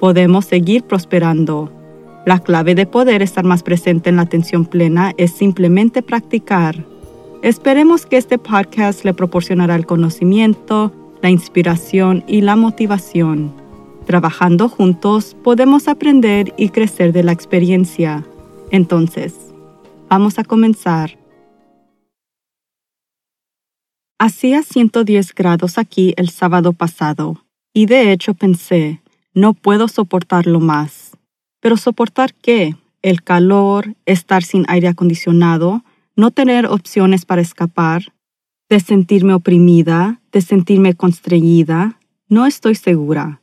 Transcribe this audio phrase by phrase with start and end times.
[0.00, 1.70] podemos seguir prosperando.
[2.26, 6.84] La clave de poder estar más presente en la atención plena es simplemente practicar.
[7.42, 13.52] Esperemos que este podcast le proporcionará el conocimiento, la inspiración y la motivación.
[14.06, 18.24] Trabajando juntos podemos aprender y crecer de la experiencia.
[18.70, 19.34] Entonces,
[20.08, 21.18] vamos a comenzar.
[24.18, 29.00] Hacía 110 grados aquí el sábado pasado y de hecho pensé,
[29.34, 31.16] no puedo soportarlo más.
[31.60, 32.76] Pero soportar qué?
[33.02, 35.84] El calor, estar sin aire acondicionado,
[36.16, 38.12] no tener opciones para escapar,
[38.68, 43.42] de sentirme oprimida, de sentirme constreñida, no estoy segura.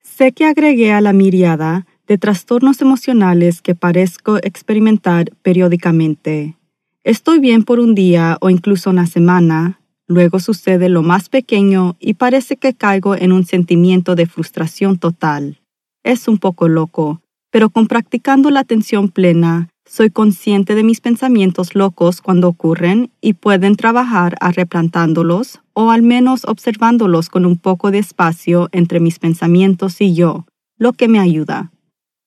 [0.00, 6.56] Sé que agregué a la miriada de trastornos emocionales que parezco experimentar periódicamente.
[7.04, 9.77] Estoy bien por un día o incluso una semana,
[10.10, 15.60] Luego sucede lo más pequeño y parece que caigo en un sentimiento de frustración total.
[16.02, 17.20] Es un poco loco,
[17.50, 23.34] pero con practicando la atención plena, soy consciente de mis pensamientos locos cuando ocurren y
[23.34, 29.18] pueden trabajar a replantándolos o al menos observándolos con un poco de espacio entre mis
[29.18, 30.46] pensamientos y yo,
[30.78, 31.70] lo que me ayuda.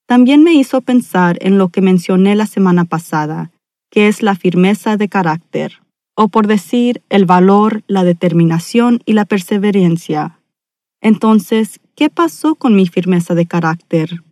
[0.06, 3.52] También me hizo pensar en lo que mencioné la semana pasada,
[3.90, 5.82] que es la firmeza de carácter
[6.16, 10.40] o por decir el valor, la determinación y la perseverancia.
[11.02, 14.24] Entonces, ¿qué pasó con mi firmeza de carácter?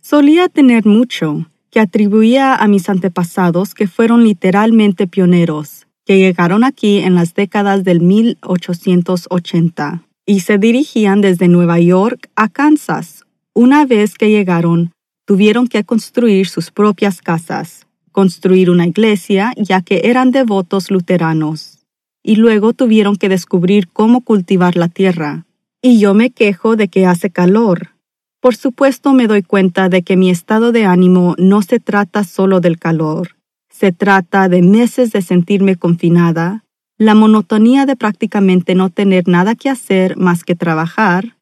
[0.00, 6.98] Solía tener mucho, que atribuía a mis antepasados que fueron literalmente pioneros, que llegaron aquí
[6.98, 13.24] en las décadas del 1880 y se dirigían desde Nueva York a Kansas.
[13.52, 14.92] Una vez que llegaron,
[15.24, 17.85] tuvieron que construir sus propias casas,
[18.16, 21.84] construir una iglesia ya que eran devotos luteranos,
[22.22, 25.44] y luego tuvieron que descubrir cómo cultivar la tierra.
[25.82, 27.90] Y yo me quejo de que hace calor.
[28.40, 32.60] Por supuesto me doy cuenta de que mi estado de ánimo no se trata solo
[32.60, 33.36] del calor,
[33.68, 36.64] se trata de meses de sentirme confinada,
[36.96, 41.36] la monotonía de prácticamente no tener nada que hacer más que trabajar,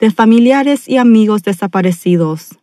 [0.00, 2.58] de familiares y amigos desaparecidos,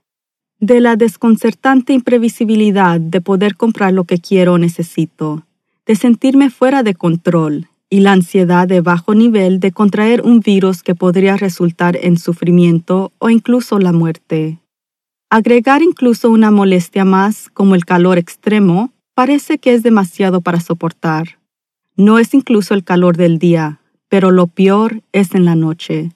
[0.59, 5.45] de la desconcertante imprevisibilidad de poder comprar lo que quiero o necesito,
[5.85, 10.81] de sentirme fuera de control y la ansiedad de bajo nivel de contraer un virus
[10.81, 14.59] que podría resultar en sufrimiento o incluso la muerte.
[15.29, 21.39] Agregar incluso una molestia más como el calor extremo parece que es demasiado para soportar.
[21.95, 26.11] No es incluso el calor del día, pero lo peor es en la noche.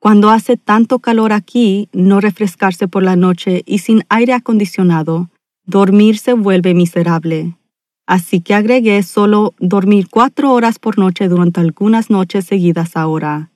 [0.00, 5.28] Cuando hace tanto calor aquí, no refrescarse por la noche y sin aire acondicionado,
[5.66, 7.58] dormir se vuelve miserable.
[8.06, 13.50] Así que agregué solo dormir cuatro horas por noche durante algunas noches seguidas ahora.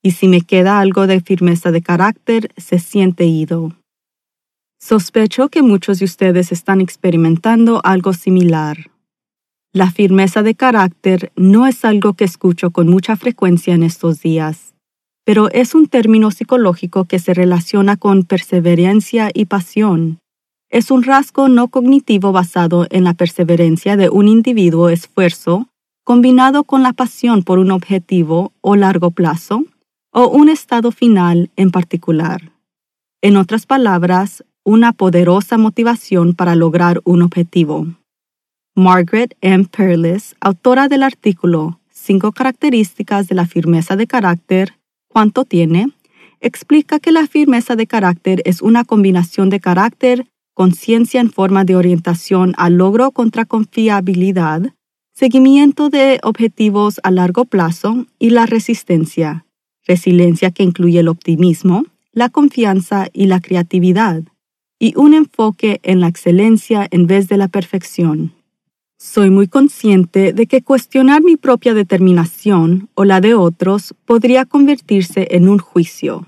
[0.00, 3.72] Y si me queda algo de firmeza de carácter, se siente ido.
[4.78, 8.92] Sospecho que muchos de ustedes están experimentando algo similar.
[9.72, 14.69] La firmeza de carácter no es algo que escucho con mucha frecuencia en estos días
[15.24, 20.18] pero es un término psicológico que se relaciona con perseverancia y pasión.
[20.70, 25.68] Es un rasgo no cognitivo basado en la perseverancia de un individuo esfuerzo
[26.04, 29.64] combinado con la pasión por un objetivo o largo plazo
[30.12, 32.52] o un estado final en particular.
[33.22, 37.86] En otras palabras, una poderosa motivación para lograr un objetivo.
[38.74, 39.66] Margaret M.
[39.70, 44.79] Perlis, autora del artículo Cinco características de la firmeza de carácter,
[45.12, 45.88] cuánto tiene,
[46.40, 51.76] explica que la firmeza de carácter es una combinación de carácter, conciencia en forma de
[51.76, 54.72] orientación al logro contra confiabilidad,
[55.12, 59.44] seguimiento de objetivos a largo plazo y la resistencia,
[59.86, 64.22] resiliencia que incluye el optimismo, la confianza y la creatividad,
[64.78, 68.32] y un enfoque en la excelencia en vez de la perfección.
[69.02, 75.26] Soy muy consciente de que cuestionar mi propia determinación o la de otros podría convertirse
[75.30, 76.26] en un juicio,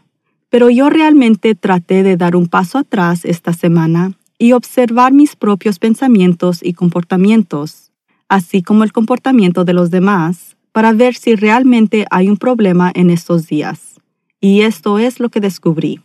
[0.48, 5.78] pero yo realmente traté de dar un paso atrás esta semana y observar mis propios
[5.78, 7.92] pensamientos y comportamientos,
[8.26, 13.10] así como el comportamiento de los demás, para ver si realmente hay un problema en
[13.10, 14.00] estos días.
[14.40, 16.00] Y esto es lo que descubrí.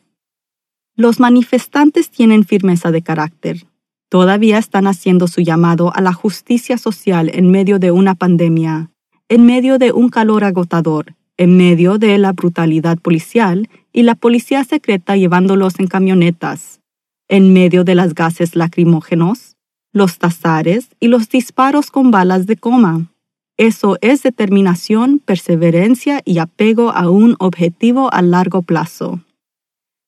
[0.97, 3.65] Los manifestantes tienen firmeza de carácter.
[4.09, 8.89] Todavía están haciendo su llamado a la justicia social en medio de una pandemia,
[9.27, 14.63] en medio de un calor agotador, en medio de la brutalidad policial y la policía
[14.63, 16.79] secreta llevándolos en camionetas,
[17.27, 19.57] en medio de las gases lacrimógenos,
[19.91, 23.11] los tazares y los disparos con balas de coma.
[23.57, 29.21] Eso es determinación, perseverancia y apego a un objetivo a largo plazo.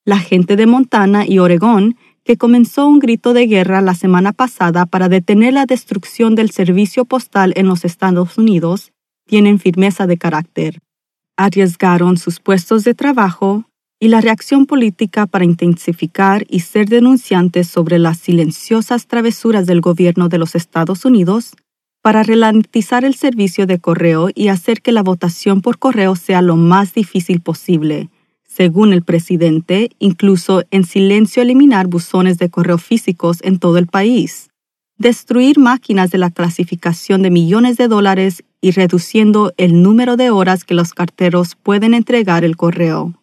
[0.06, 4.86] La gente de Montana y Oregón, que comenzó un grito de guerra la semana pasada
[4.86, 8.92] para detener la destrucción del servicio postal en los Estados Unidos,
[9.26, 10.80] tienen firmeza de carácter.
[11.38, 13.66] Arriesgaron sus puestos de trabajo
[14.00, 20.30] y la reacción política para intensificar y ser denunciantes sobre las silenciosas travesuras del gobierno
[20.30, 21.54] de los Estados Unidos
[22.02, 26.56] para ralentizar el servicio de correo y hacer que la votación por correo sea lo
[26.56, 28.10] más difícil posible,
[28.60, 34.50] según el presidente, incluso en silencio eliminar buzones de correo físicos en todo el país,
[34.98, 40.66] destruir máquinas de la clasificación de millones de dólares y reduciendo el número de horas
[40.66, 43.14] que los carteros pueden entregar el correo.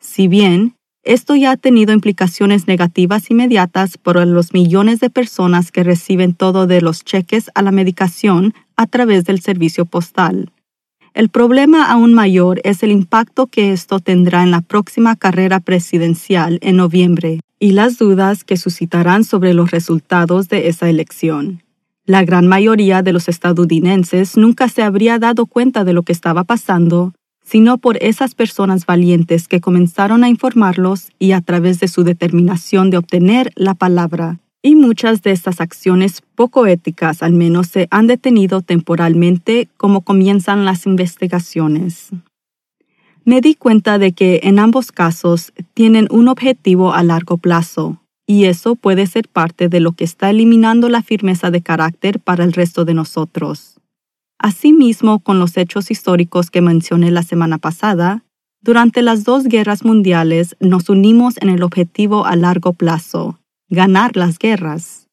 [0.00, 5.84] Si bien esto ya ha tenido implicaciones negativas inmediatas por los millones de personas que
[5.84, 10.50] reciben todo de los cheques a la medicación a través del servicio postal.
[11.14, 16.58] El problema aún mayor es el impacto que esto tendrá en la próxima carrera presidencial
[16.62, 21.62] en noviembre y las dudas que suscitarán sobre los resultados de esa elección.
[22.06, 26.44] La gran mayoría de los estadounidenses nunca se habría dado cuenta de lo que estaba
[26.44, 27.12] pasando
[27.50, 32.90] sino por esas personas valientes que comenzaron a informarlos y a través de su determinación
[32.90, 34.38] de obtener la palabra.
[34.62, 40.66] Y muchas de estas acciones poco éticas al menos se han detenido temporalmente como comienzan
[40.66, 42.10] las investigaciones.
[43.24, 48.44] Me di cuenta de que en ambos casos tienen un objetivo a largo plazo, y
[48.44, 52.52] eso puede ser parte de lo que está eliminando la firmeza de carácter para el
[52.52, 53.80] resto de nosotros.
[54.38, 58.24] Asimismo, con los hechos históricos que mencioné la semana pasada,
[58.62, 63.39] durante las dos guerras mundiales nos unimos en el objetivo a largo plazo,
[63.70, 65.08] ganar las guerras.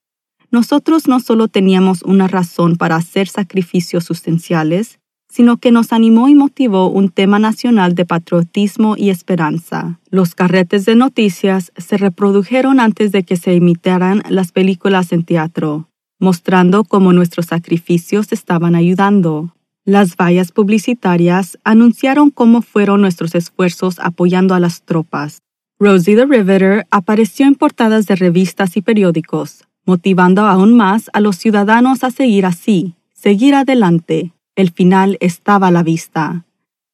[0.50, 5.00] Nosotros no solo teníamos una razón para hacer sacrificios sustanciales,
[5.30, 10.00] sino que nos animó y motivó un tema nacional de patriotismo y esperanza.
[10.10, 15.90] Los carretes de noticias se reprodujeron antes de que se emitaran las películas en teatro,
[16.20, 19.54] mostrando cómo nuestros sacrificios estaban ayudando.
[19.86, 25.40] Las vallas publicitarias anunciaron cómo fueron nuestros esfuerzos apoyando a las tropas.
[25.80, 31.36] Rosie the Riveter apareció en portadas de revistas y periódicos, motivando aún más a los
[31.36, 34.34] ciudadanos a seguir así, seguir adelante.
[34.56, 36.46] El final estaba a la vista.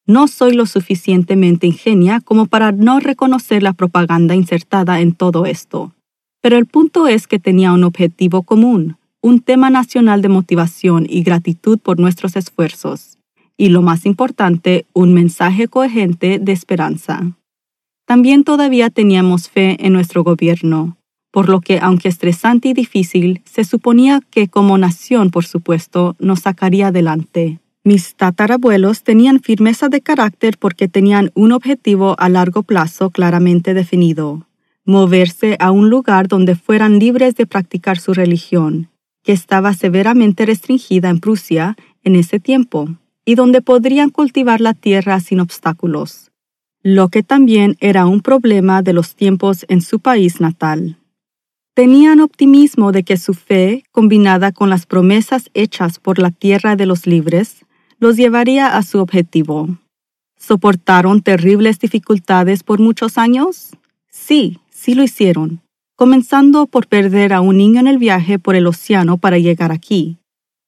[0.06, 5.94] No soy lo suficientemente ingenia como para no reconocer la propaganda insertada en todo esto.
[6.42, 11.22] Pero el punto es que tenía un objetivo común, un tema nacional de motivación y
[11.22, 13.16] gratitud por nuestros esfuerzos,
[13.56, 17.34] y lo más importante, un mensaje coherente de esperanza.
[18.06, 20.98] También todavía teníamos fe en nuestro gobierno,
[21.30, 26.40] por lo que, aunque estresante y difícil, se suponía que como nación, por supuesto, nos
[26.40, 27.60] sacaría adelante.
[27.82, 34.46] Mis tatarabuelos tenían firmeza de carácter porque tenían un objetivo a largo plazo claramente definido,
[34.84, 38.90] moverse a un lugar donde fueran libres de practicar su religión,
[39.22, 42.88] que estaba severamente restringida en Prusia en ese tiempo,
[43.24, 46.23] y donde podrían cultivar la tierra sin obstáculos,
[46.86, 50.98] lo que también era un problema de los tiempos en su país natal.
[51.72, 56.84] Tenían optimismo de que su fe, combinada con las promesas hechas por la tierra de
[56.84, 57.64] los libres,
[57.98, 59.78] los llevaría a su objetivo.
[60.38, 63.70] ¿Soportaron terribles dificultades por muchos años?
[64.10, 65.62] Sí, sí lo hicieron,
[65.96, 70.18] comenzando por perder a un niño en el viaje por el océano para llegar aquí.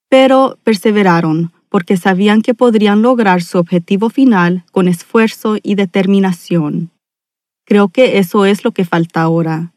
[0.09, 6.91] Pero perseveraron porque sabían que podrían lograr su objetivo final con esfuerzo y determinación.
[7.65, 9.73] Creo que eso es lo que falta ahora.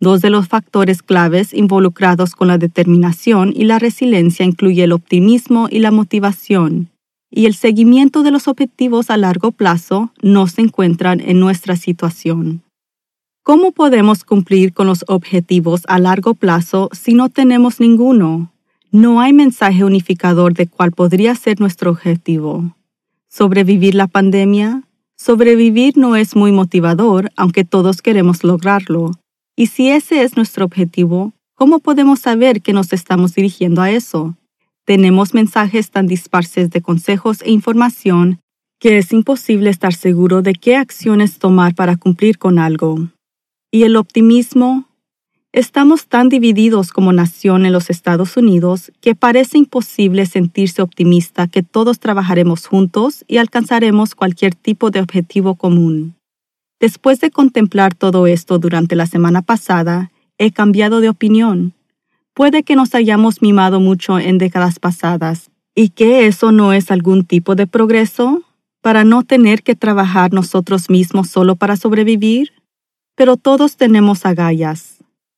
[0.00, 5.68] Dos de los factores claves involucrados con la determinación y la resiliencia incluye el optimismo
[5.70, 6.90] y la motivación,
[7.30, 12.62] y el seguimiento de los objetivos a largo plazo no se encuentran en nuestra situación.
[13.42, 18.53] ¿Cómo podemos cumplir con los objetivos a largo plazo si no tenemos ninguno?
[18.94, 22.76] No hay mensaje unificador de cuál podría ser nuestro objetivo.
[23.28, 24.84] ¿Sobrevivir la pandemia?
[25.16, 29.10] Sobrevivir no es muy motivador, aunque todos queremos lograrlo.
[29.56, 34.36] Y si ese es nuestro objetivo, ¿cómo podemos saber que nos estamos dirigiendo a eso?
[34.84, 38.38] Tenemos mensajes tan disparces de consejos e información
[38.78, 43.08] que es imposible estar seguro de qué acciones tomar para cumplir con algo.
[43.72, 44.86] ¿Y el optimismo?
[45.54, 51.62] Estamos tan divididos como nación en los Estados Unidos que parece imposible sentirse optimista que
[51.62, 56.16] todos trabajaremos juntos y alcanzaremos cualquier tipo de objetivo común.
[56.80, 61.72] Después de contemplar todo esto durante la semana pasada, he cambiado de opinión.
[62.34, 67.24] Puede que nos hayamos mimado mucho en décadas pasadas y que eso no es algún
[67.24, 68.42] tipo de progreso
[68.82, 72.50] para no tener que trabajar nosotros mismos solo para sobrevivir.
[73.14, 74.93] Pero todos tenemos agallas.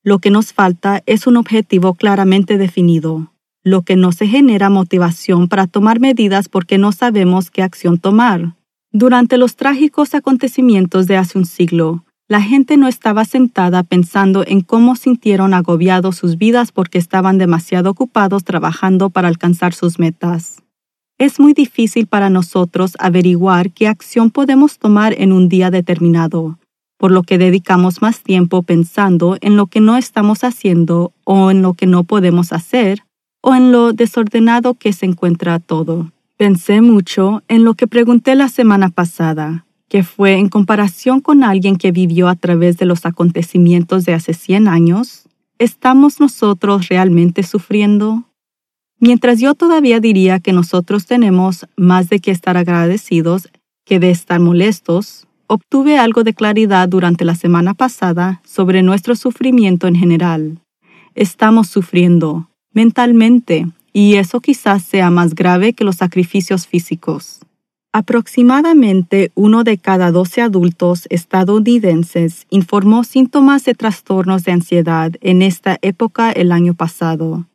[0.07, 3.33] Lo que nos falta es un objetivo claramente definido,
[3.65, 8.55] lo que no se genera motivación para tomar medidas porque no sabemos qué acción tomar.
[8.93, 14.61] Durante los trágicos acontecimientos de hace un siglo, la gente no estaba sentada pensando en
[14.61, 20.63] cómo sintieron agobiados sus vidas porque estaban demasiado ocupados trabajando para alcanzar sus metas.
[21.19, 26.61] Es muy difícil para nosotros averiguar qué acción podemos tomar en un día determinado,
[26.99, 31.63] por lo que dedicamos más tiempo pensando en lo que no estamos haciendo o en
[31.63, 33.03] lo que no podemos hacer
[33.41, 36.13] o en lo desordenado que se encuentra todo.
[36.37, 41.77] Pensé mucho en lo que pregunté la semana pasada que fue en comparación con alguien
[41.77, 48.25] que vivió a través de los acontecimientos de hace 100 años, ¿estamos nosotros realmente sufriendo?
[48.99, 53.49] Mientras yo todavía diría que nosotros tenemos más de que estar agradecidos
[53.85, 59.87] que de estar molestos, obtuve algo de claridad durante la semana pasada sobre nuestro sufrimiento
[59.87, 60.59] en general.
[61.15, 67.41] Estamos sufriendo mentalmente y eso quizás sea más grave que los sacrificios físicos.
[67.93, 75.79] Aproximadamente uno de cada doce adultos estadounidenses informó síntomas de trastornos de ansiedad en esta
[75.81, 77.47] época el año pasado.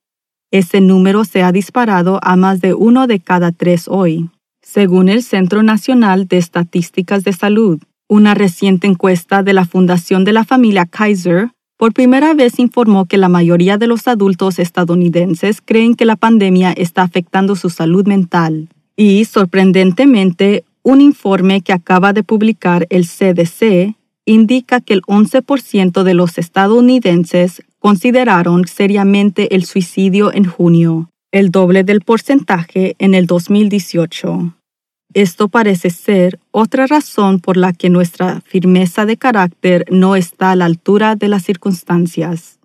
[0.49, 5.23] Ese número se ha disparado a más de uno de cada tres hoy, según el
[5.23, 7.79] Centro Nacional de Estadísticas de Salud.
[8.07, 13.17] Una reciente encuesta de la Fundación de la Familia Kaiser por primera vez informó que
[13.17, 18.69] la mayoría de los adultos estadounidenses creen que la pandemia está afectando su salud mental.
[18.95, 26.13] Y, sorprendentemente, un informe que acaba de publicar el CDC indica que el 11% de
[26.13, 34.55] los estadounidenses consideraron seriamente el suicidio en junio, el doble del porcentaje en el 2018.
[35.13, 40.55] Esto parece ser otra razón por la que nuestra firmeza de carácter no está a
[40.55, 42.59] la altura de las circunstancias.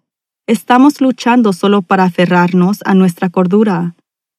[0.47, 3.97] Estamos luchando solo para aferrarnos a nuestra cordura,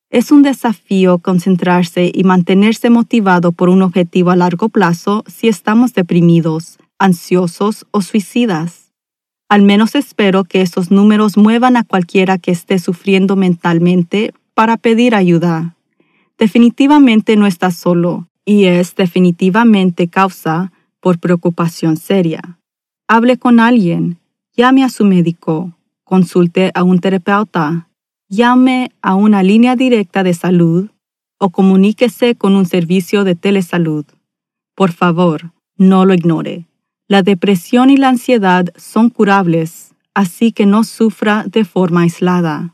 [0.09, 5.93] es un desafío concentrarse y mantenerse motivado por un objetivo a largo plazo si estamos
[5.93, 8.86] deprimidos, ansiosos o suicidas.
[9.49, 15.15] Al menos espero que esos números muevan a cualquiera que esté sufriendo mentalmente para pedir
[15.15, 15.75] ayuda.
[16.37, 22.59] Definitivamente no está solo y es definitivamente causa por preocupación seria.
[23.07, 24.19] Hable con alguien,
[24.55, 25.73] llame a su médico,
[26.03, 27.87] consulte a un terapeuta,
[28.27, 30.89] llame a una línea directa de salud
[31.39, 34.05] o comuníquese con un servicio de telesalud.
[34.75, 36.65] Por favor, no lo ignore.
[37.09, 42.73] La depresión y la ansiedad son curables, así que no sufra de forma aislada.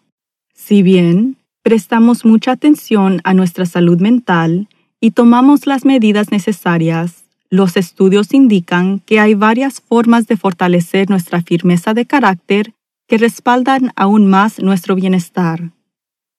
[0.56, 4.68] Si bien prestamos mucha atención a nuestra salud mental
[5.00, 11.44] y tomamos las medidas necesarias, los estudios indican que hay varias formas de fortalecer nuestra
[11.44, 12.74] firmeza de carácter
[13.08, 15.72] que respaldan aún más nuestro bienestar.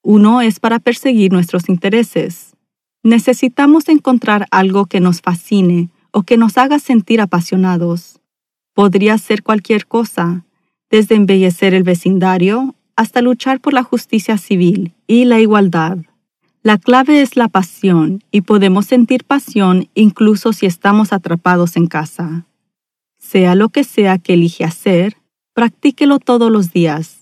[0.03, 2.57] Uno es para perseguir nuestros intereses.
[3.05, 8.21] Necesitamos encontrar algo que nos fascine o que nos haga sentir apasionados.
[8.73, 10.47] Podría ser cualquier cosa,
[10.89, 15.99] desde embellecer el vecindario hasta luchar por la justicia civil y la igualdad.
[16.63, 22.47] La clave es la pasión y podemos sentir pasión incluso si estamos atrapados en casa.
[23.19, 25.19] Sea lo que sea que elige hacer,
[25.55, 27.21] Practíquelo todos los días.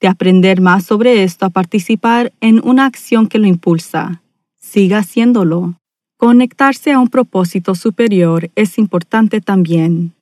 [0.00, 4.22] De aprender más sobre esto a participar en una acción que lo impulsa.
[4.58, 5.78] Siga haciéndolo.
[6.26, 10.12] Conectarse a un propósito superior es importante también.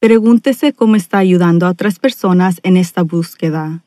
[0.00, 3.84] Pregúntese cómo está ayudando a otras personas en esta búsqueda.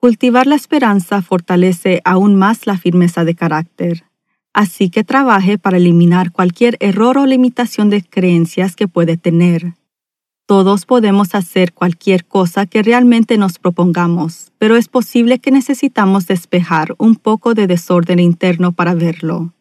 [0.00, 4.04] Cultivar la esperanza fortalece aún más la firmeza de carácter,
[4.52, 9.76] así que trabaje para eliminar cualquier error o limitación de creencias que puede tener.
[10.44, 16.94] Todos podemos hacer cualquier cosa que realmente nos propongamos, pero es posible que necesitamos despejar
[16.98, 19.54] un poco de desorden interno para verlo.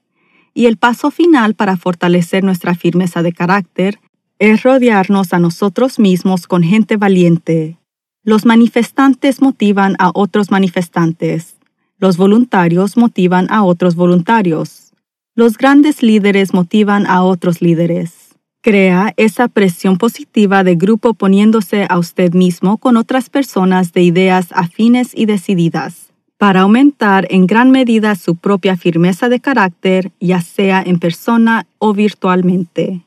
[0.58, 4.00] Y el paso final para fortalecer nuestra firmeza de carácter
[4.40, 7.78] es rodearnos a nosotros mismos con gente valiente.
[8.24, 11.58] Los manifestantes motivan a otros manifestantes.
[12.00, 14.94] Los voluntarios motivan a otros voluntarios.
[15.36, 18.36] Los grandes líderes motivan a otros líderes.
[18.64, 24.48] Crea esa presión positiva de grupo poniéndose a usted mismo con otras personas de ideas
[24.54, 26.07] afines y decididas,
[26.38, 31.94] para aumentar en gran medida su propia firmeza de carácter, ya sea en persona o
[31.94, 33.02] virtualmente.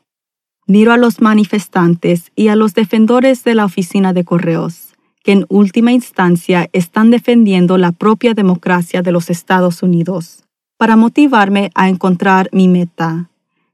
[0.67, 5.45] Miro a los manifestantes y a los defensores de la oficina de correos, que en
[5.49, 10.43] última instancia están defendiendo la propia democracia de los Estados Unidos,
[10.77, 13.31] para motivarme a encontrar mi meta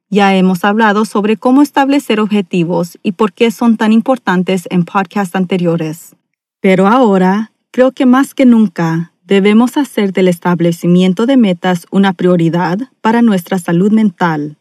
[0.09, 5.35] ya hemos hablado sobre cómo establecer objetivos y por qué son tan importantes en podcasts
[5.35, 6.15] anteriores.
[6.61, 12.79] Pero ahora, creo que más que nunca, debemos hacer del establecimiento de metas una prioridad
[13.01, 14.57] para nuestra salud mental.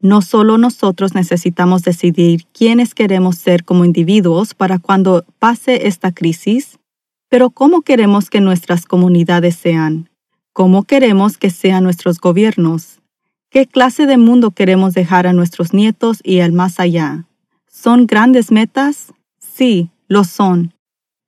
[0.00, 6.78] No solo nosotros necesitamos decidir quiénes queremos ser como individuos para cuando pase esta crisis,
[7.28, 10.10] pero cómo queremos que nuestras comunidades sean,
[10.52, 12.98] cómo queremos que sean nuestros gobiernos,
[13.50, 17.24] ¿Qué clase de mundo queremos dejar a nuestros nietos y al más allá?
[17.66, 19.14] ¿Son grandes metas?
[19.38, 20.74] Sí, lo son.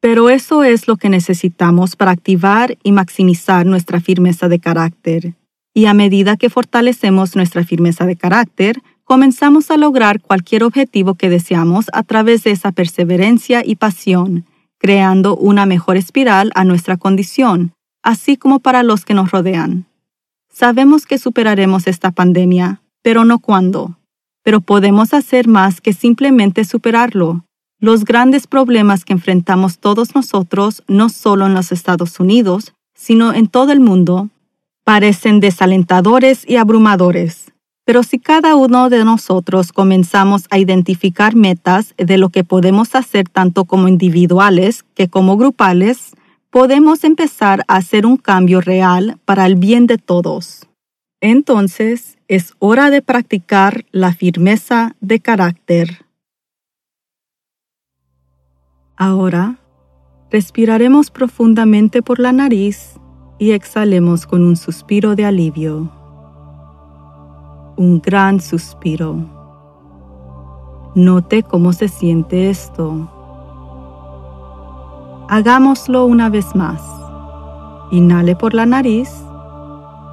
[0.01, 5.35] Pero eso es lo que necesitamos para activar y maximizar nuestra firmeza de carácter.
[5.75, 11.29] Y a medida que fortalecemos nuestra firmeza de carácter, comenzamos a lograr cualquier objetivo que
[11.29, 14.47] deseamos a través de esa perseverancia y pasión,
[14.79, 19.87] creando una mejor espiral a nuestra condición, así como para los que nos rodean.
[20.51, 23.99] Sabemos que superaremos esta pandemia, pero no cuándo.
[24.43, 27.45] Pero podemos hacer más que simplemente superarlo.
[27.81, 33.49] Los grandes problemas que enfrentamos todos nosotros, no solo en los Estados Unidos, sino en
[33.49, 34.29] todo el mundo,
[34.85, 37.53] parecen desalentadores y abrumadores.
[37.87, 43.31] Pero si cada uno de nosotros comenzamos a identificar metas de lo que podemos hacer
[43.31, 46.13] tanto como individuales que como grupales,
[46.51, 50.69] podemos empezar a hacer un cambio real para el bien de todos.
[51.23, 56.10] Entonces es hora de practicar la firmeza de carácter.
[59.03, 59.57] Ahora,
[60.31, 63.01] respiraremos profundamente por la nariz
[63.39, 65.91] y exhalemos con un suspiro de alivio.
[67.79, 69.17] Un gran suspiro.
[70.95, 73.11] Note cómo se siente esto.
[75.31, 76.83] Hagámoslo una vez más.
[77.91, 79.11] Inhale por la nariz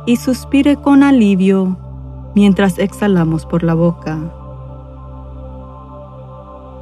[0.05, 1.77] y suspire con alivio
[2.35, 4.17] mientras exhalamos por la boca.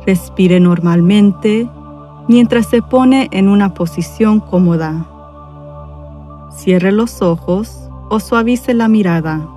[0.05, 1.67] Respire normalmente
[2.27, 5.05] mientras se pone en una posición cómoda.
[6.51, 9.47] Cierre los ojos o suavice la mirada.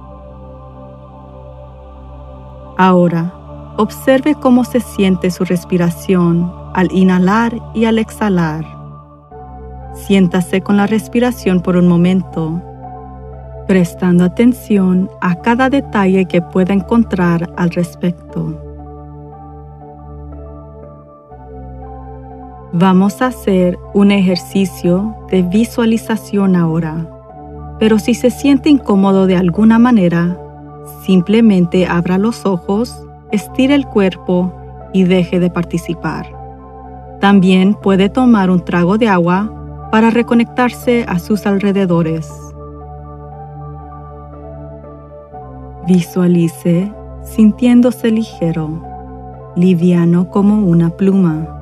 [2.77, 3.33] Ahora,
[3.77, 8.65] observe cómo se siente su respiración al inhalar y al exhalar.
[9.95, 12.63] Siéntase con la respiración por un momento,
[13.67, 18.68] prestando atención a cada detalle que pueda encontrar al respecto.
[22.73, 27.09] Vamos a hacer un ejercicio de visualización ahora,
[27.79, 30.39] pero si se siente incómodo de alguna manera,
[31.07, 33.03] simplemente abra los ojos,
[33.33, 34.53] estire el cuerpo
[34.93, 36.27] y deje de participar.
[37.21, 39.51] También puede tomar un trago de agua
[39.91, 42.31] para reconectarse a sus alrededores.
[45.87, 48.83] Visualice sintiéndose ligero,
[49.57, 51.58] liviano como una pluma,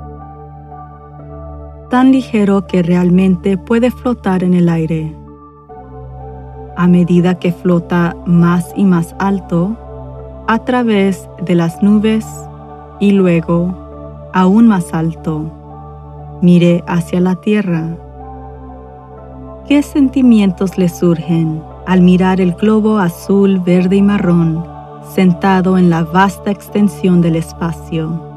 [1.88, 5.14] tan ligero que realmente puede flotar en el aire.
[6.76, 9.76] A medida que flota más y más alto,
[10.46, 12.26] a través de las nubes
[13.00, 15.50] y luego aún más alto.
[16.42, 17.96] Mire hacia la tierra.
[19.66, 24.64] ¿Qué sentimientos le surgen al mirar el globo azul, verde y marrón
[25.14, 28.35] sentado en la vasta extensión del espacio?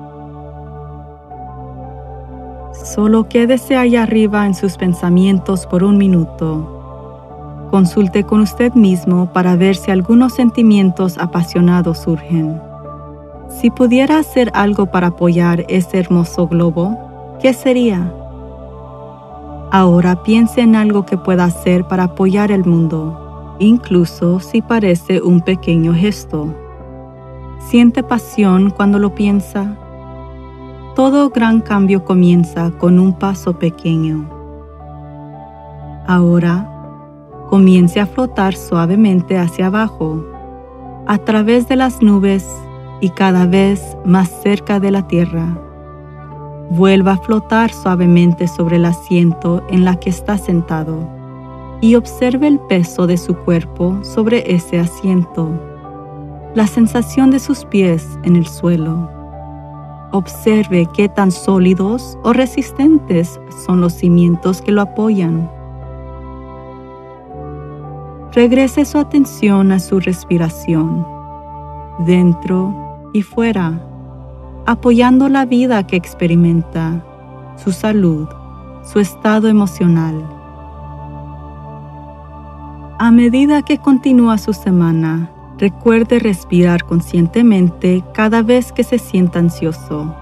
[2.83, 7.67] Solo quédese allá arriba en sus pensamientos por un minuto.
[7.69, 12.59] Consulte con usted mismo para ver si algunos sentimientos apasionados surgen.
[13.49, 18.13] Si pudiera hacer algo para apoyar ese hermoso globo, ¿qué sería?
[19.71, 25.41] Ahora piense en algo que pueda hacer para apoyar el mundo, incluso si parece un
[25.41, 26.55] pequeño gesto.
[27.59, 29.75] ¿Siente pasión cuando lo piensa?
[30.95, 34.29] Todo gran cambio comienza con un paso pequeño.
[36.07, 36.67] Ahora,
[37.49, 40.25] comience a flotar suavemente hacia abajo,
[41.07, 42.45] a través de las nubes
[43.01, 45.57] y cada vez más cerca de la tierra.
[46.71, 51.07] Vuelva a flotar suavemente sobre el asiento en la que está sentado
[51.81, 55.49] y observe el peso de su cuerpo sobre ese asiento.
[56.55, 59.18] la sensación de sus pies en el suelo.
[60.11, 65.49] Observe qué tan sólidos o resistentes son los cimientos que lo apoyan.
[68.33, 71.05] Regrese su atención a su respiración,
[71.99, 72.73] dentro
[73.13, 73.79] y fuera,
[74.65, 77.03] apoyando la vida que experimenta,
[77.55, 78.27] su salud,
[78.83, 80.23] su estado emocional.
[82.97, 90.15] A medida que continúa su semana, recuerde respirar conscientemente cada vez que se sienta ansioso.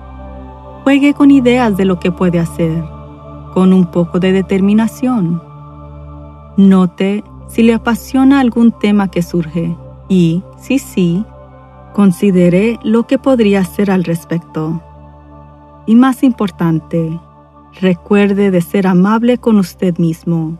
[0.83, 2.83] Juegue con ideas de lo que puede hacer,
[3.53, 5.41] con un poco de determinación.
[6.57, 9.75] Note si le apasiona algún tema que surge
[10.09, 11.25] y, si sí,
[11.93, 14.81] considere lo que podría hacer al respecto.
[15.85, 17.19] Y más importante,
[17.79, 20.57] recuerde de ser amable con usted mismo,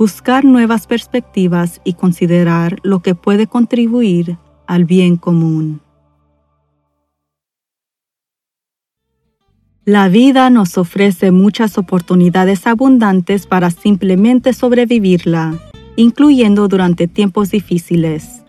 [0.00, 5.82] buscar nuevas perspectivas y considerar lo que puede contribuir al bien común.
[9.84, 15.56] La vida nos ofrece muchas oportunidades abundantes para simplemente sobrevivirla
[15.96, 18.42] incluyendo durante tiempos difíciles.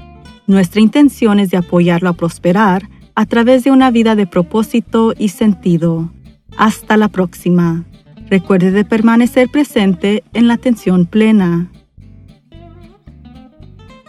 [0.48, 5.30] Nuestra intención es de apoyarlo a prosperar a través de una vida de propósito y
[5.30, 6.14] sentido.
[6.56, 7.84] Hasta la próxima.
[8.32, 11.70] Recuerde de permanecer presente en la atención plena.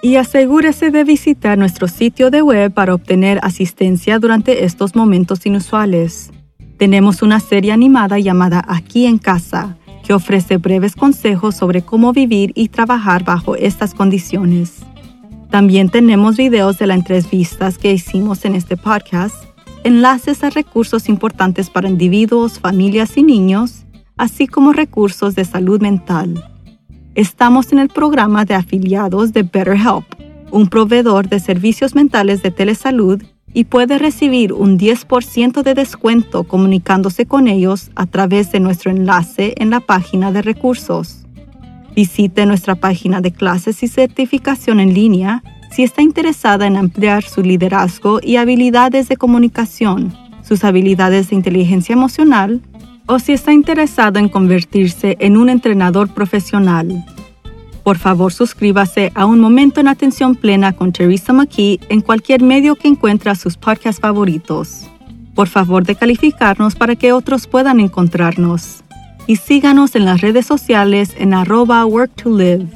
[0.00, 6.30] Y asegúrese de visitar nuestro sitio de web para obtener asistencia durante estos momentos inusuales.
[6.78, 12.52] Tenemos una serie animada llamada Aquí en Casa que ofrece breves consejos sobre cómo vivir
[12.54, 14.84] y trabajar bajo estas condiciones.
[15.50, 19.34] También tenemos videos de las entrevistas que hicimos en este podcast,
[19.82, 23.81] enlaces a recursos importantes para individuos, familias y niños,
[24.22, 26.48] así como recursos de salud mental.
[27.16, 30.04] Estamos en el programa de afiliados de BetterHelp,
[30.52, 33.20] un proveedor de servicios mentales de telesalud
[33.52, 39.54] y puede recibir un 10% de descuento comunicándose con ellos a través de nuestro enlace
[39.56, 41.26] en la página de recursos.
[41.96, 47.42] Visite nuestra página de clases y certificación en línea si está interesada en ampliar su
[47.42, 52.62] liderazgo y habilidades de comunicación, sus habilidades de inteligencia emocional
[53.12, 57.04] o si está interesado en convertirse en un entrenador profesional.
[57.84, 62.74] Por favor, suscríbase a Un Momento en Atención Plena con Teresa McKee en cualquier medio
[62.74, 64.88] que encuentre sus podcasts favoritos.
[65.34, 68.82] Por favor, de calificarnos para que otros puedan encontrarnos.
[69.26, 72.66] Y síganos en las redes sociales en arroba work to live.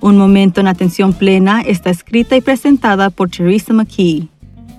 [0.00, 4.28] Un Momento en Atención Plena está escrita y presentada por Teresa McKee.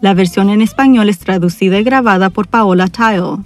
[0.02, 3.38] La versión en español es traducida y grabada por Paola Tile.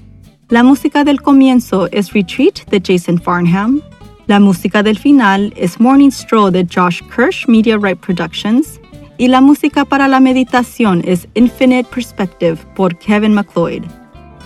[0.51, 3.81] La música del comienzo es Retreat de Jason Farnham.
[4.27, 8.81] La música del final es Morning Stroll de Josh Kirsch Media Right Productions
[9.17, 13.83] y la música para la meditación es Infinite Perspective por Kevin McLeod.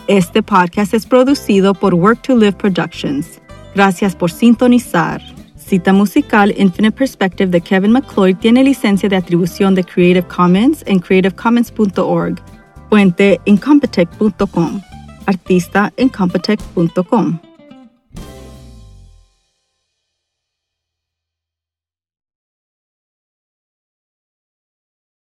[0.06, 3.42] Este podcast es producido por Work to Live Productions.
[3.74, 5.24] Gracias por sintonizar.
[5.56, 11.00] Cita musical Infinite Perspective de Kevin McLeod tiene licencia de atribución de Creative Commons en
[11.00, 12.36] creativecommons.org.
[12.92, 14.82] Fuente incompetech.com.
[15.26, 17.55] Artista incompetech.com.